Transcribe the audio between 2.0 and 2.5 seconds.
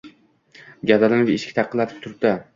turibdi.